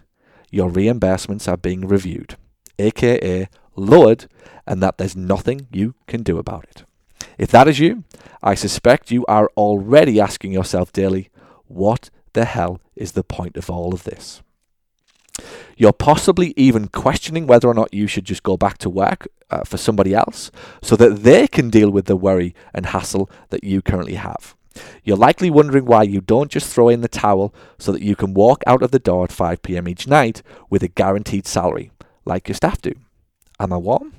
[0.50, 2.38] your reimbursements are being reviewed,
[2.80, 4.28] aka lowered,
[4.66, 6.84] and that there's nothing you can do about it.
[7.38, 8.04] If that is you,
[8.42, 11.30] I suspect you are already asking yourself daily,
[11.66, 14.42] what the hell is the point of all of this?
[15.78, 19.64] You're possibly even questioning whether or not you should just go back to work uh,
[19.64, 23.82] for somebody else so that they can deal with the worry and hassle that you
[23.82, 24.56] currently have.
[25.04, 28.34] You're likely wondering why you don't just throw in the towel so that you can
[28.34, 31.92] walk out of the door at 5 pm each night with a guaranteed salary,
[32.26, 32.94] like your staff do.
[33.60, 34.14] Am I warm?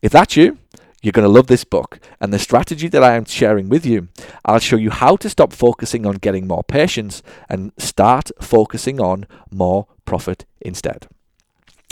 [0.00, 0.58] If that's you,
[1.02, 4.08] you're going to love this book and the strategy that I am sharing with you.
[4.44, 9.26] I'll show you how to stop focusing on getting more patients and start focusing on
[9.50, 11.08] more profit instead.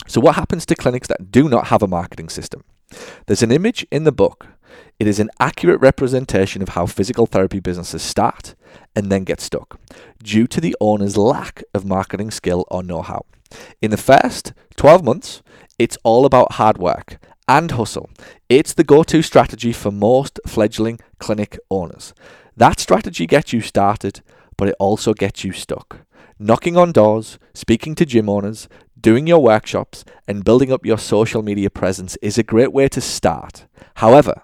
[0.06, 2.64] So, what happens to clinics that do not have a marketing system?
[3.26, 4.46] There's an image in the book
[4.98, 8.54] it is an accurate representation of how physical therapy businesses start
[8.94, 9.80] and then get stuck,
[10.22, 13.26] due to the owner's lack of marketing skill or know how.
[13.82, 15.42] In the first 12 months,
[15.78, 18.10] it's all about hard work and hustle.
[18.48, 22.14] It's the go to strategy for most fledgling clinic owners.
[22.56, 24.22] That strategy gets you started,
[24.56, 25.98] but it also gets you stuck.
[26.38, 28.68] Knocking on doors, speaking to gym owners,
[29.00, 33.00] doing your workshops, and building up your social media presence is a great way to
[33.00, 33.66] start.
[33.96, 34.42] However,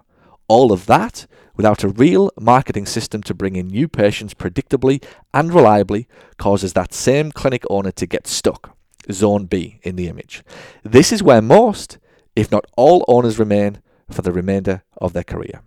[0.48, 5.52] all of that without a real marketing system to bring in new patients predictably and
[5.52, 6.08] reliably
[6.38, 8.76] causes that same clinic owner to get stuck.
[9.10, 10.42] Zone B in the image.
[10.82, 11.98] This is where most,
[12.36, 15.62] if not all, owners remain for the remainder of their career.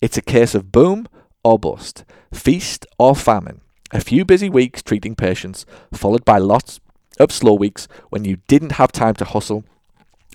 [0.00, 1.08] It's a case of boom
[1.44, 3.60] or bust, feast or famine.
[3.92, 6.80] A few busy weeks treating patients, followed by lots
[7.18, 9.64] of slow weeks when you didn't have time to hustle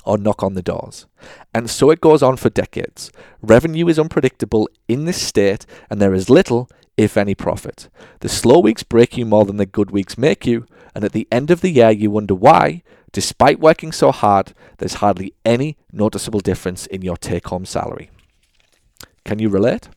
[0.06, 1.06] or knock on the doors.
[1.54, 3.12] And so it goes on for decades.
[3.42, 7.90] Revenue is unpredictable in this state, and there is little, if any, profit.
[8.20, 11.28] The slow weeks break you more than the good weeks make you, and at the
[11.32, 16.40] end of the year, you wonder why, despite working so hard, there's hardly any noticeable
[16.40, 18.10] difference in your take home salary.
[19.26, 19.90] Can you relate?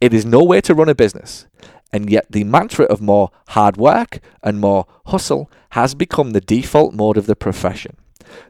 [0.00, 1.46] It is no way to run a business,
[1.92, 6.94] and yet the mantra of more hard work and more hustle has become the default
[6.94, 7.96] mode of the profession.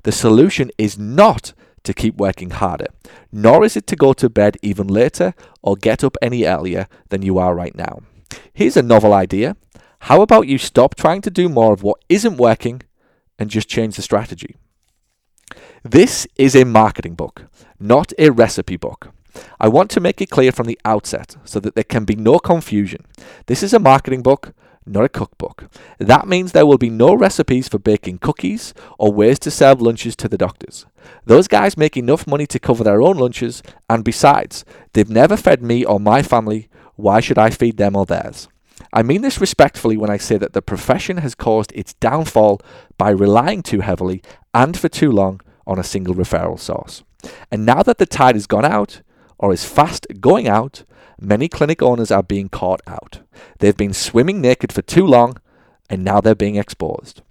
[0.03, 1.53] The solution is not
[1.85, 2.89] to keep working harder,
[3.31, 7.23] nor is it to go to bed even later or get up any earlier than
[7.23, 8.01] you are right now.
[8.53, 9.57] Here's a novel idea.
[10.01, 12.83] How about you stop trying to do more of what isn't working
[13.39, 14.57] and just change the strategy?
[15.83, 17.45] This is a marketing book,
[17.79, 19.13] not a recipe book.
[19.61, 22.39] I want to make it clear from the outset so that there can be no
[22.39, 23.05] confusion.
[23.47, 24.55] This is a marketing book,
[24.87, 25.69] not a cookbook.
[25.99, 30.17] That means there will be no recipes for baking cookies or ways to serve lunches
[30.17, 30.87] to the doctors.
[31.25, 35.63] Those guys make enough money to cover their own lunches, and besides, they've never fed
[35.63, 36.69] me or my family.
[36.95, 38.49] Why should I feed them or theirs?
[38.93, 42.61] I mean this respectfully when I say that the profession has caused its downfall
[42.99, 44.23] by relying too heavily
[44.55, 47.03] and for too long on a single referral source.
[47.51, 49.03] And now that the tide has gone out,
[49.39, 50.85] or is fast going out,
[51.21, 53.21] many clinic owners are being caught out.
[53.59, 55.39] They've been swimming naked for too long,
[55.91, 57.23] and now they're being exposed.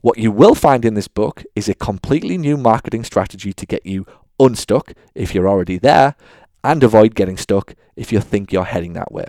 [0.00, 3.86] What you will find in this book is a completely new marketing strategy to get
[3.86, 4.06] you
[4.38, 6.16] unstuck if you're already there
[6.62, 9.26] and avoid getting stuck if you think you're heading that way.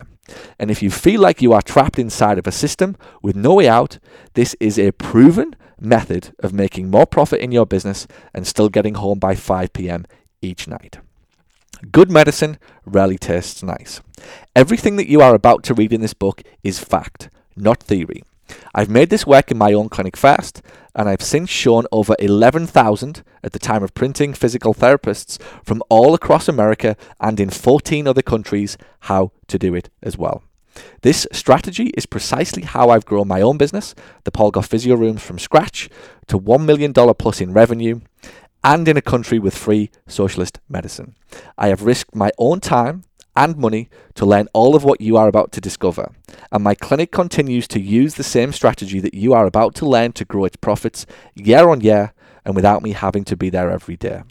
[0.59, 3.67] And if you feel like you are trapped inside of a system with no way
[3.67, 3.99] out,
[4.33, 8.95] this is a proven method of making more profit in your business and still getting
[8.95, 10.05] home by 5 p.m.
[10.41, 10.99] each night.
[11.91, 14.01] Good medicine rarely tastes nice.
[14.55, 18.23] Everything that you are about to read in this book is fact, not theory.
[18.73, 20.61] I've made this work in my own clinic first,
[20.95, 26.13] and I've since shown over 11,000 at the time of printing physical therapists from all
[26.13, 30.43] across America and in 14 other countries how to do it as well.
[31.01, 35.21] This strategy is precisely how I've grown my own business, the Paul Gough Physio Rooms,
[35.21, 35.89] from scratch
[36.27, 38.01] to $1 million plus in revenue,
[38.63, 41.15] and in a country with free socialist medicine.
[41.57, 43.03] I have risked my own time
[43.35, 46.11] and money to learn all of what you are about to discover.
[46.51, 50.11] And my clinic continues to use the same strategy that you are about to learn
[50.13, 52.13] to grow its profits year on year
[52.45, 54.23] and without me having to be there every day.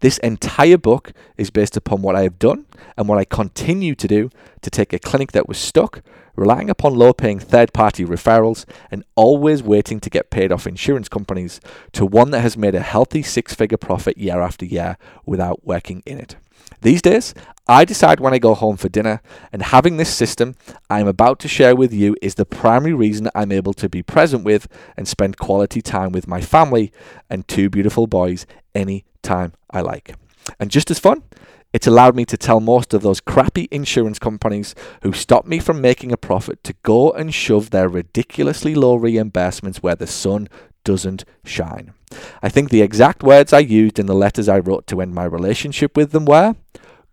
[0.00, 4.08] This entire book is based upon what I have done and what I continue to
[4.08, 4.30] do
[4.62, 6.02] to take a clinic that was stuck,
[6.34, 11.08] relying upon low paying third party referrals, and always waiting to get paid off insurance
[11.08, 11.60] companies,
[11.92, 16.02] to one that has made a healthy six figure profit year after year without working
[16.06, 16.36] in it.
[16.82, 17.34] These days,
[17.68, 19.20] I decide when I go home for dinner,
[19.52, 20.54] and having this system
[20.88, 24.02] I am about to share with you is the primary reason I'm able to be
[24.02, 26.92] present with and spend quality time with my family
[27.28, 30.14] and two beautiful boys any time I like.
[30.60, 31.24] And just as fun,
[31.72, 35.80] it's allowed me to tell most of those crappy insurance companies who stopped me from
[35.80, 40.48] making a profit to go and shove their ridiculously low reimbursements where the sun
[40.86, 41.92] doesn't shine.
[42.42, 45.24] I think the exact words I used in the letters I wrote to end my
[45.24, 46.54] relationship with them were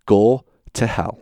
[0.06, 1.18] go to hell.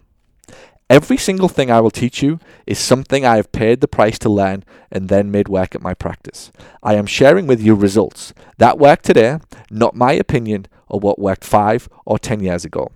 [0.91, 4.29] Every single thing I will teach you is something I have paid the price to
[4.29, 6.53] learn and then made work at my practice.
[6.83, 9.39] I am sharing with you results that work today,
[9.71, 12.93] not my opinion or what worked five or ten years ago.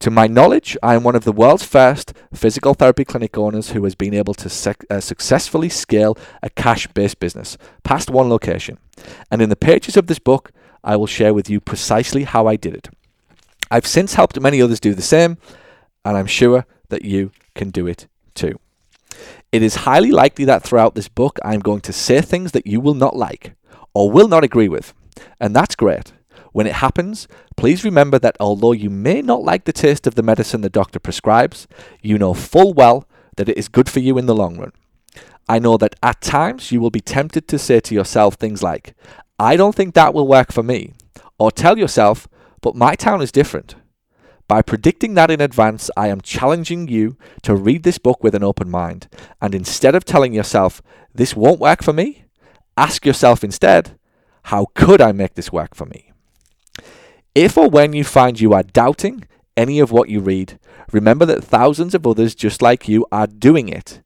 [0.00, 3.84] To my knowledge, I am one of the world's first physical therapy clinic owners who
[3.84, 8.78] has been able to sec- uh, successfully scale a cash based business past one location.
[9.30, 10.52] And in the pages of this book,
[10.82, 12.88] I will share with you precisely how I did it.
[13.70, 15.38] I've since helped many others do the same,
[16.04, 18.58] and I'm sure that you can do it too.
[19.50, 22.80] It is highly likely that throughout this book, I'm going to say things that you
[22.80, 23.54] will not like
[23.94, 24.92] or will not agree with,
[25.40, 26.12] and that's great.
[26.54, 30.22] When it happens, please remember that although you may not like the taste of the
[30.22, 31.66] medicine the doctor prescribes,
[32.00, 34.70] you know full well that it is good for you in the long run.
[35.48, 38.94] I know that at times you will be tempted to say to yourself things like,
[39.36, 40.92] I don't think that will work for me,
[41.40, 42.28] or tell yourself,
[42.60, 43.74] but my town is different.
[44.46, 48.44] By predicting that in advance, I am challenging you to read this book with an
[48.44, 49.08] open mind.
[49.42, 50.80] And instead of telling yourself,
[51.12, 52.26] this won't work for me,
[52.76, 53.98] ask yourself instead,
[54.44, 56.12] how could I make this work for me?
[57.34, 59.24] If or when you find you are doubting
[59.56, 60.58] any of what you read,
[60.92, 64.00] remember that thousands of others just like you are doing it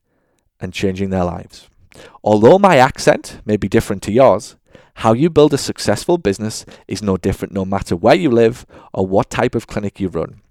[0.59, 1.69] and changing their lives.
[2.23, 4.55] Although my accent may be different to yours,
[4.95, 9.05] how you build a successful business is no different no matter where you live or
[9.05, 10.41] what type of clinic you run.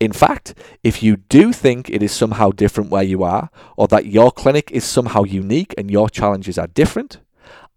[0.00, 4.06] In fact, if you do think it is somehow different where you are, or that
[4.06, 7.18] your clinic is somehow unique and your challenges are different,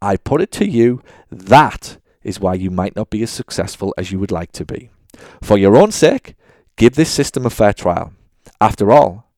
[0.01, 4.11] I put it to you that is why you might not be as successful as
[4.11, 4.89] you would like to be.
[5.41, 6.35] For your own sake,
[6.75, 8.11] give this system a fair trial.
[8.59, 9.31] After all,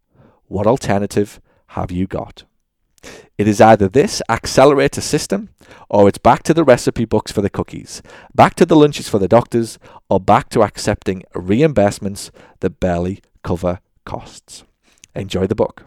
[0.47, 2.45] what alternative have you got?
[3.38, 5.50] It is either this accelerator system,
[5.89, 8.02] or it's back to the recipe books for the cookies,
[8.34, 9.78] back to the lunches for the doctors,
[10.10, 14.63] or back to accepting reimbursements that barely cover costs.
[15.13, 15.86] Enjoy the book.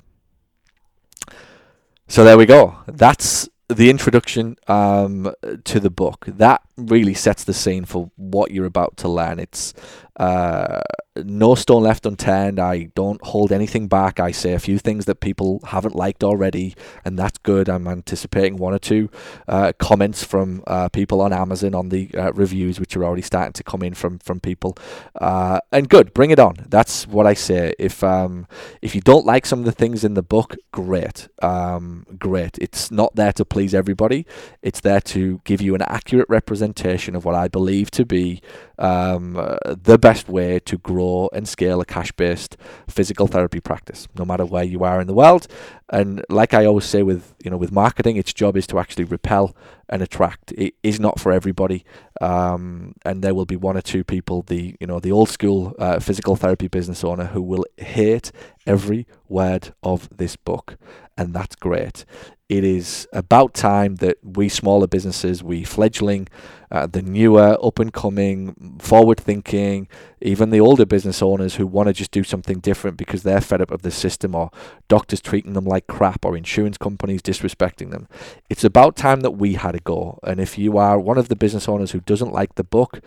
[2.06, 2.76] So there we go.
[2.86, 5.32] That's the introduction um,
[5.64, 6.24] to the book.
[6.26, 9.38] That really sets the scene for what you're about to learn.
[9.38, 9.74] It's
[10.16, 10.80] uh,
[11.16, 12.58] no stone left unturned.
[12.60, 14.20] I don't hold anything back.
[14.20, 17.68] I say a few things that people haven't liked already, and that's good.
[17.68, 19.10] I'm anticipating one or two
[19.48, 23.52] uh, comments from uh, people on Amazon on the uh, reviews, which are already starting
[23.54, 24.76] to come in from from people.
[25.20, 26.56] Uh, and good, bring it on.
[26.68, 27.74] That's what I say.
[27.78, 28.46] If um,
[28.82, 32.58] if you don't like some of the things in the book, great, um, great.
[32.58, 34.26] It's not there to please everybody.
[34.62, 38.40] It's there to give you an accurate representation of what I believe to be
[38.78, 42.56] um, uh, the best way to grow and scale a cash based
[42.88, 45.46] physical therapy practice, no matter where you are in the world.
[45.92, 49.04] And like I always say with you know with marketing, its job is to actually
[49.04, 49.56] repel
[49.88, 50.52] and attract.
[50.52, 51.84] It is not for everybody,
[52.20, 55.74] um, and there will be one or two people, the you know the old school
[55.78, 58.30] uh, physical therapy business owner, who will hate
[58.66, 60.76] every word of this book,
[61.16, 62.04] and that's great.
[62.48, 66.26] It is about time that we smaller businesses, we fledgling,
[66.72, 69.86] uh, the newer, up and coming, forward thinking,
[70.20, 73.60] even the older business owners who want to just do something different because they're fed
[73.60, 74.50] up of the system or
[74.88, 78.08] doctors treating them like crap or insurance companies disrespecting them.
[78.48, 80.18] It's about time that we had a go.
[80.22, 83.00] And if you are one of the business owners who doesn't like the book,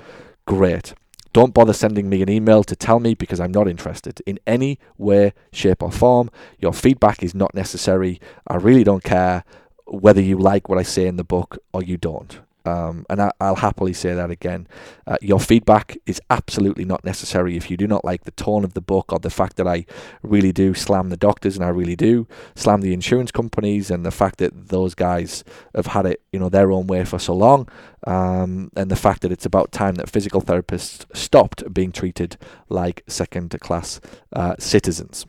[0.46, 0.94] great.
[1.34, 4.78] Don't bother sending me an email to tell me because I'm not interested in any
[4.98, 6.30] way, shape, or form.
[6.60, 8.22] Your feedback is not necessary.
[8.48, 9.44] I really don't care
[9.88, 12.40] whether you like what I say in the book or you don't.
[12.66, 14.68] Um, and I, will happily say that again.
[15.06, 18.74] Uh, your feedback is absolutely not necessary if you do not like the tone of
[18.74, 19.86] the book or the fact that I
[20.22, 24.12] really do slam the doctors and I really do slam the insurance companies and the
[24.12, 25.44] fact that those guys
[25.76, 27.68] have had it, you know, their own way for so long,
[28.08, 32.38] um, and the fact that it's about time that physical therapists stopped being treated
[32.70, 34.00] like second-class
[34.34, 35.26] uh, citizens.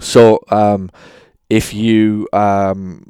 [0.00, 0.40] So.
[0.50, 0.90] Um,
[1.50, 3.04] if you um,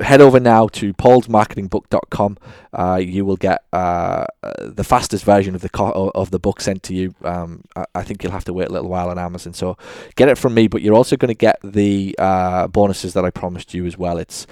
[0.00, 2.38] head over now to paulsmarketingbook.com.
[2.72, 4.26] Uh, you will get uh,
[4.60, 7.14] the fastest version of the co- of the book sent to you.
[7.24, 7.62] Um,
[7.94, 9.54] I, think you'll have to wait a little while on Amazon.
[9.54, 9.76] So
[10.14, 13.30] get it from me, but you're also going to get the uh, bonuses that I
[13.30, 14.18] promised you as well.
[14.18, 14.46] It's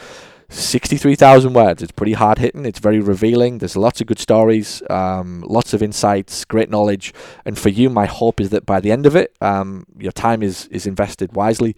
[0.48, 1.82] 63,000 words.
[1.82, 2.64] It's pretty hard hitting.
[2.64, 3.58] It's very revealing.
[3.58, 7.12] There's lots of good stories, um, lots of insights, great knowledge.
[7.44, 10.42] And for you, my hope is that by the end of it, um, your time
[10.42, 11.76] is, is invested wisely.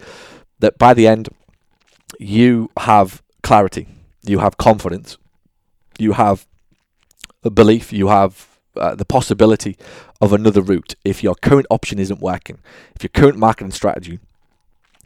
[0.59, 1.29] That by the end,
[2.19, 3.87] you have clarity,
[4.25, 5.19] you have confidence,
[6.01, 6.49] you have
[7.45, 9.77] a belief, you have uh, the possibility
[10.21, 10.97] of another route.
[11.05, 12.59] If your current option isn't working,
[12.97, 14.19] if your current marketing strategy,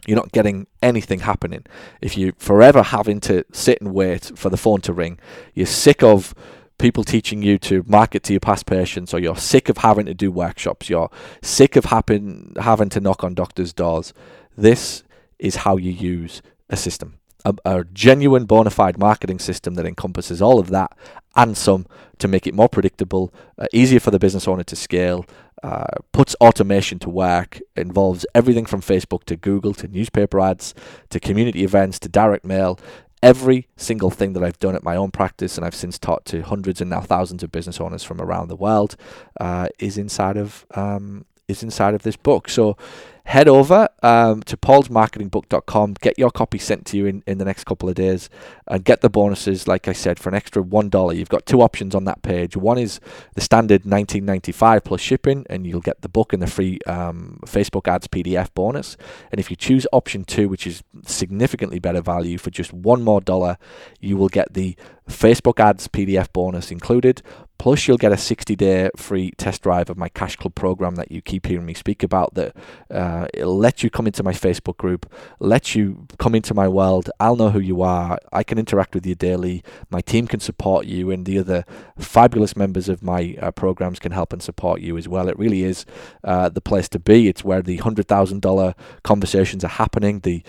[0.07, 1.67] you're not getting anything happening,
[2.01, 5.19] if you're forever having to sit and wait for the phone to ring,
[5.53, 6.33] you're sick of
[6.79, 10.15] people teaching you to market to your past patients, or you're sick of having to
[10.15, 11.11] do workshops, you're
[11.43, 14.15] sick of happen, having to knock on doctors' doors,
[14.57, 15.03] this
[15.37, 20.41] is how you use a system a, a genuine bona fide marketing system that encompasses
[20.41, 20.95] all of that
[21.35, 21.85] and some
[22.19, 25.25] to make it more predictable, uh, easier for the business owner to scale,
[25.63, 30.73] uh, puts automation to work, involves everything from Facebook to Google to newspaper ads
[31.09, 32.79] to community events to direct mail.
[33.23, 36.41] Every single thing that I've done at my own practice, and I've since taught to
[36.41, 38.95] hundreds and now thousands of business owners from around the world,
[39.39, 42.49] uh, is inside of um, is inside of this book.
[42.49, 42.75] So
[43.23, 47.65] head over um, to paulsmarketingbook.com, get your copy sent to you in, in the next
[47.65, 48.29] couple of days,
[48.67, 51.15] and get the bonuses, like I said, for an extra $1.
[51.15, 52.57] You've got two options on that page.
[52.57, 52.99] One is
[53.35, 57.87] the standard 19.95 plus shipping, and you'll get the book and the free um, Facebook
[57.87, 58.97] ads PDF bonus.
[59.31, 63.21] And if you choose option two, which is significantly better value for just one more
[63.21, 63.57] dollar,
[63.99, 64.75] you will get the
[65.09, 67.21] Facebook ads PDF bonus included,
[67.61, 71.11] Plus, you'll get a 60 day free test drive of my Cash Club program that
[71.11, 72.33] you keep hearing me speak about.
[72.33, 72.55] That
[72.89, 75.05] uh, it'll let you come into my Facebook group,
[75.39, 77.11] let you come into my world.
[77.19, 78.17] I'll know who you are.
[78.33, 79.63] I can interact with you daily.
[79.91, 81.63] My team can support you, and the other
[81.99, 85.29] fabulous members of my uh, programs can help and support you as well.
[85.29, 85.85] It really is
[86.23, 87.27] uh, the place to be.
[87.27, 90.21] It's where the $100,000 conversations are happening.
[90.21, 90.41] The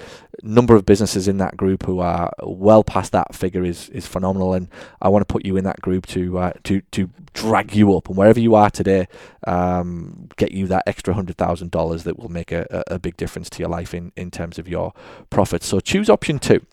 [0.42, 4.54] number of businesses in that group who are well past that figure is, is phenomenal,
[4.54, 4.68] and
[5.02, 6.80] I want to put you in that group to uh, to
[7.34, 9.06] drag you up and wherever you are today,
[9.46, 13.48] um, get you that extra hundred thousand dollars that will make a, a big difference
[13.50, 14.92] to your life in, in terms of your
[15.30, 15.66] profits.
[15.66, 16.64] So choose option two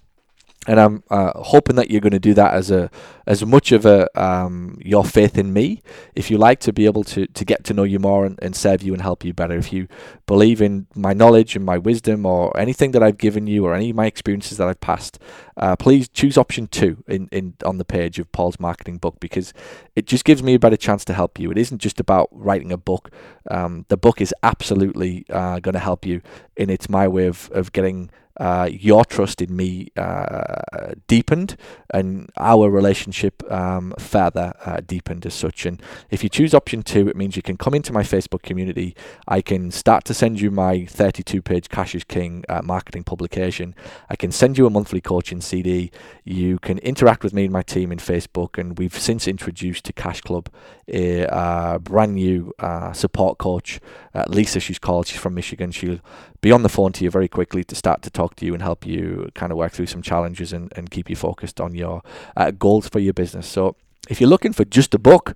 [0.67, 2.91] and I'm uh, hoping that you're going to do that as a
[3.25, 5.81] as much of a um, your faith in me,
[6.15, 8.55] if you like, to be able to to get to know you more and, and
[8.55, 9.57] serve you and help you better.
[9.57, 9.87] If you
[10.25, 13.91] believe in my knowledge and my wisdom or anything that I've given you or any
[13.91, 15.17] of my experiences that I've passed,
[15.55, 19.53] uh, please choose option two in, in on the page of Paul's marketing book because
[19.95, 21.51] it just gives me a better chance to help you.
[21.51, 23.11] It isn't just about writing a book.
[23.49, 26.21] Um, the book is absolutely uh, going to help you,
[26.57, 31.57] and it's my way of of getting uh, your trust in me uh, deepened
[31.93, 35.65] and our relationship um, further uh, deepened as such.
[35.65, 38.95] And if you choose option two, it means you can come into my Facebook community.
[39.27, 43.75] I can start to send you my 32 page Cash is King uh, marketing publication.
[44.09, 45.91] I can send you a monthly coaching CD.
[46.23, 48.57] You can interact with me and my team in Facebook.
[48.57, 50.49] And we've since introduced to Cash Club
[50.87, 53.79] a uh, brand new uh, support coach,
[54.27, 55.07] Lisa, she's called.
[55.07, 55.71] She's from Michigan.
[55.71, 55.99] She'll
[56.41, 58.61] be on the phone to you very quickly to start to talk to you and
[58.61, 62.01] help you kind of work through some challenges and, and keep you focused on your
[62.37, 63.47] uh, goals for your business.
[63.47, 63.75] So
[64.09, 65.35] if you're looking for just a book,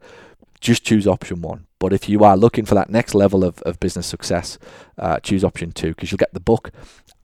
[0.62, 1.68] just choose option one.
[1.80, 4.58] But if you are looking for that next level of, of business success,
[4.98, 6.72] uh, choose option two because you'll get the book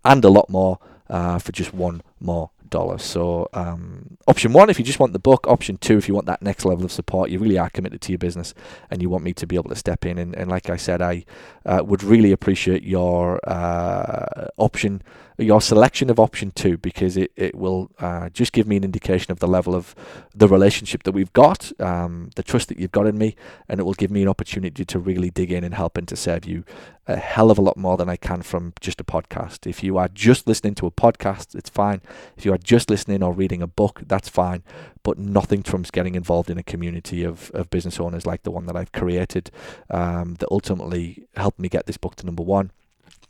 [0.04, 2.98] and a lot more uh, for just one more dollar.
[2.98, 5.48] So um, option one, if you just want the book.
[5.48, 8.12] Option two, if you want that next level of support, you really are committed to
[8.12, 8.54] your business
[8.90, 10.18] and you want me to be able to step in.
[10.18, 11.26] And, and like I said, I
[11.66, 15.02] uh, would really appreciate your uh, option
[15.40, 19.32] your selection of option two because it, it will uh, just give me an indication
[19.32, 19.96] of the level of
[20.36, 23.36] the relationship that we've got, um, the trust that you've got in me,
[23.68, 26.16] and it will give me an opportunity to really dig in and help and to
[26.16, 26.66] serve you
[27.08, 29.66] a hell of a lot more than I can from just a podcast.
[29.66, 32.02] If you are just listening to a podcast, it's fine.
[32.38, 34.64] If you are just listening or reading a book, that's fine.
[35.02, 38.68] But nothing trumps getting involved in a community of, of business owners like the one
[38.68, 39.50] that I've created
[39.90, 42.72] um, that ultimately helped me get this book to number one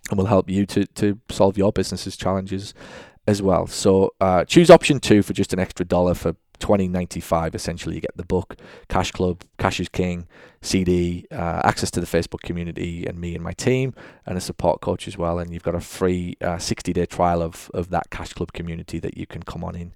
[0.10, 2.74] and will help you to, to solve your business's challenges
[3.28, 3.68] as well.
[3.68, 8.16] So uh, choose option two for just an extra dollar for 2095 essentially you get
[8.18, 8.58] the book
[8.90, 10.28] cash club cash is king
[10.62, 13.94] cd uh, access to the facebook community and me and my team
[14.30, 15.40] and a support coach as well.
[15.40, 19.00] And you've got a free 60 uh, day trial of, of that cash club community
[19.00, 19.92] that you can come on in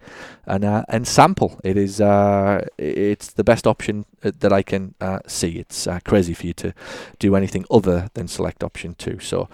[0.45, 1.61] and uh, and sample.
[1.64, 4.95] It is uh, it's the best option uh, that i can
[5.28, 5.59] see.
[5.59, 6.74] It's crazy for you to
[7.20, 9.20] do anything other than select option two.
[9.20, 9.47] So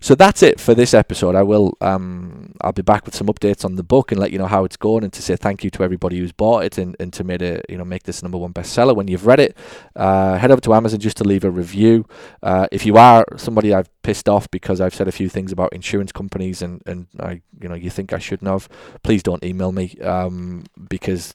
[0.00, 1.34] so that's it for this episode.
[1.34, 4.38] I will um, i'll be back with some updates on the book and let you
[4.38, 6.94] know how it's going and to say thank you to everybody who's bought it and,
[7.00, 8.94] and to make it, you know, make this number one bestseller.
[8.94, 9.56] When you've read it,
[9.96, 12.06] uh, head over to Amazon just to leave a review.
[12.42, 15.72] Uh, if you are somebody I've pissed off because I've said a few things about
[15.72, 18.68] insurance companies and, and I, you know, you think I shouldn't have,
[19.02, 21.34] please don't email me um, because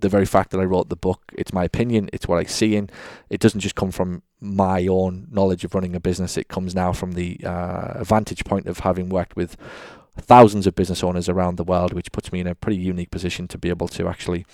[0.00, 2.76] the very fact that I wrote the book, it's my opinion, it's what I see
[2.76, 2.90] in.
[3.30, 6.36] It doesn't just come from my own knowledge of running a business.
[6.36, 9.56] It comes now from the uh, vantage point of having worked with
[10.16, 13.48] thousands of business owners around the world, which puts me in a pretty unique position
[13.48, 14.44] to be able to actually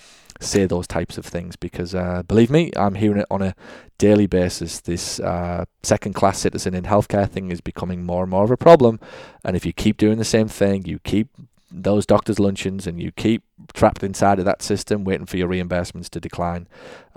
[0.45, 1.57] say those types of things.
[1.57, 3.55] Because uh, believe me, I'm hearing it on a
[3.99, 4.81] daily basis.
[4.81, 8.57] This uh, second class citizen in healthcare thing is becoming more and more of a
[8.57, 9.01] problem.
[9.45, 11.29] And if you keep doing the same thing, you keep
[11.71, 13.43] those doctors' luncheons and you keep
[13.73, 16.69] trapped inside of that system waiting for your reimbursements to decline,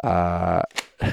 [0.04, 0.64] uh,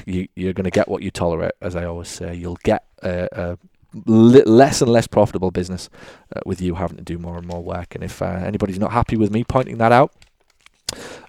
[0.07, 2.35] you, you're going to get what you tolerate, as I always say.
[2.35, 3.59] You'll get a, a
[4.07, 5.89] less and less profitable business
[6.35, 7.95] uh, with you having to do more and more work.
[7.95, 10.13] And if uh, anybody's not happy with me pointing that out,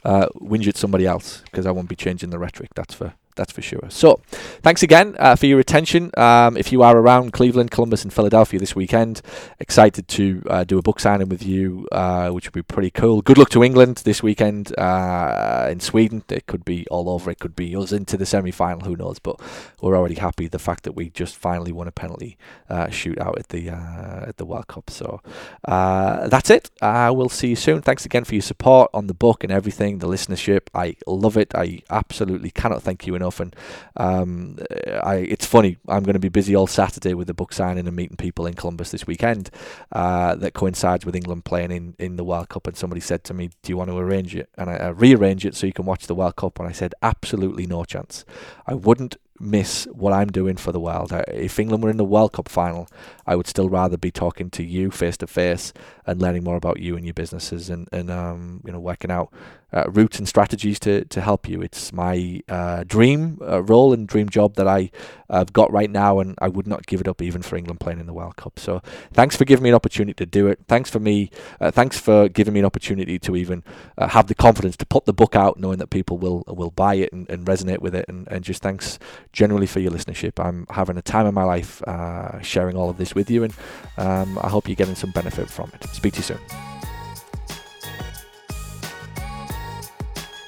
[0.03, 2.73] uh, whinge at somebody else because I won't be changing the rhetoric.
[2.75, 3.87] That's for that's for sure.
[3.89, 4.21] So,
[4.61, 6.11] thanks again uh, for your attention.
[6.17, 9.21] Um, if you are around Cleveland, Columbus, and Philadelphia this weekend,
[9.59, 13.21] excited to uh, do a book signing with you, uh, which would be pretty cool.
[13.21, 16.23] Good luck to England this weekend uh, in Sweden.
[16.29, 17.31] It could be all over.
[17.31, 18.81] It could be us into the semi final.
[18.81, 19.19] Who knows?
[19.19, 19.39] But
[19.81, 22.37] we're already happy the fact that we just finally won a penalty
[22.69, 24.89] uh, shootout at the uh, at the World Cup.
[24.89, 25.21] So
[25.67, 26.71] that's it.
[26.81, 27.81] we'll see you soon.
[27.81, 30.67] Thanks again for your support on the book and everything, the listenership.
[30.73, 31.53] I love it.
[31.53, 33.39] I absolutely cannot thank you enough enough.
[33.39, 33.55] And
[33.97, 34.57] um,
[35.03, 35.77] I, it's funny.
[35.87, 38.53] I'm going to be busy all Saturday with the book signing and meeting people in
[38.53, 39.49] Columbus this weekend.
[39.91, 42.67] Uh, that coincides with England playing in, in the World Cup.
[42.67, 45.45] And somebody said to me, "Do you want to arrange it?" And I, I rearrange
[45.45, 46.59] it so you can watch the World Cup.
[46.59, 48.25] And I said, "Absolutely no chance.
[48.67, 51.11] I wouldn't miss what I'm doing for the world.
[51.27, 52.87] If England were in the World Cup final,
[53.27, 55.73] I would still rather be talking to you face to face
[56.05, 59.33] and learning more about you and your businesses and, and um, you know working out
[59.73, 61.61] uh, routes and strategies to, to help you.
[61.61, 64.91] It's my uh, dream uh, role and dream job that I
[65.29, 67.99] have got right now, and I would not give it up even for England playing
[67.99, 68.59] in the World Cup.
[68.59, 70.59] So thanks for giving me an opportunity to do it.
[70.67, 71.29] Thanks for me.
[71.59, 73.63] Uh, thanks for giving me an opportunity to even
[73.97, 76.95] uh, have the confidence to put the book out, knowing that people will will buy
[76.95, 78.05] it and, and resonate with it.
[78.07, 78.99] And, and just thanks
[79.33, 80.43] generally for your listenership.
[80.43, 83.53] I'm having a time of my life uh, sharing all of this with you, and
[83.97, 85.83] um, I hope you're getting some benefit from it.
[85.89, 86.74] Speak to you soon.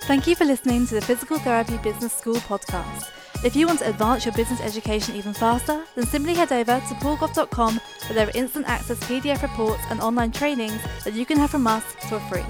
[0.08, 3.10] Thank you for listening to the Physical Therapy Business School podcast.
[3.44, 6.96] If you want to advance your business education even faster, then simply head over to
[6.96, 11.50] paulgough.com where there are instant access PDF reports and online trainings that you can have
[11.50, 12.46] from us for free.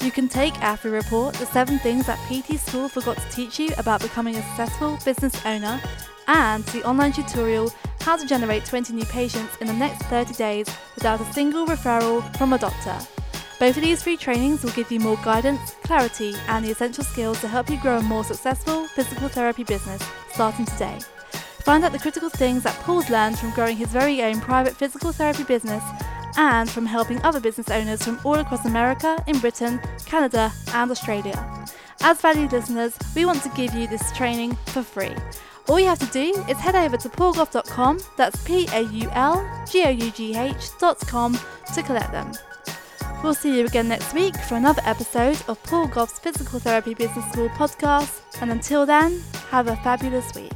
[0.00, 3.60] You can take our free report, The 7 Things That PT School Forgot to Teach
[3.60, 5.80] You About Becoming a Successful Business Owner,
[6.26, 10.66] and the online tutorial, How to Generate 20 New Patients in the Next 30 Days
[10.96, 12.98] Without a Single Referral from a Doctor.
[13.58, 17.40] Both of these free trainings will give you more guidance, clarity, and the essential skills
[17.40, 20.02] to help you grow a more successful physical therapy business
[20.32, 20.98] starting today.
[21.62, 25.10] Find out the critical things that Paul's learned from growing his very own private physical
[25.10, 25.82] therapy business
[26.36, 31.66] and from helping other business owners from all across America, in Britain, Canada, and Australia.
[32.02, 35.14] As valued listeners, we want to give you this training for free.
[35.68, 39.64] All you have to do is head over to paulgough.com, that's P A U L
[39.68, 41.38] G O U G H.com,
[41.74, 42.32] to collect them.
[43.26, 47.24] We'll see you again next week for another episode of Paul Gough's Physical Therapy Business
[47.32, 48.20] School podcast.
[48.40, 49.20] And until then,
[49.50, 50.52] have a fabulous week.